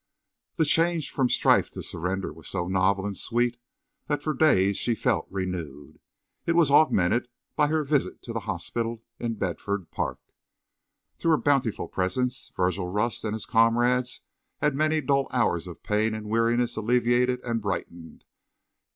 The 0.55 0.65
change 0.65 1.11
from 1.11 1.29
strife 1.29 1.69
to 1.69 1.83
surrender 1.83 2.33
was 2.33 2.47
so 2.47 2.67
novel 2.67 3.05
and 3.05 3.15
sweet 3.15 3.57
that 4.07 4.23
for 4.23 4.33
days 4.33 4.75
she 4.77 4.95
felt 4.95 5.27
renewed. 5.29 5.99
It 6.47 6.55
was 6.55 6.71
augmented 6.71 7.27
by 7.55 7.67
her 7.67 7.83
visits 7.83 8.17
to 8.21 8.33
the 8.33 8.39
hospital 8.39 9.03
in 9.19 9.35
Bedford 9.35 9.91
Park. 9.91 10.19
Through 11.19 11.29
her 11.33 11.37
bountiful 11.37 11.87
presence 11.87 12.51
Virgil 12.55 12.87
Rust 12.87 13.23
and 13.23 13.35
his 13.35 13.45
comrades 13.45 14.21
had 14.59 14.73
many 14.73 15.01
dull 15.01 15.27
hours 15.29 15.67
of 15.67 15.83
pain 15.83 16.15
and 16.15 16.31
weariness 16.31 16.75
alleviated 16.77 17.39
and 17.43 17.61
brightened. 17.61 18.25